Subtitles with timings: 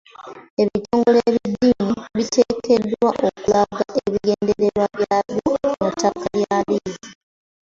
[0.61, 7.09] Ebitongole by'eddiini biteekeddwa okulaga ebigendererwa byabyo ku ttaka lya liizi.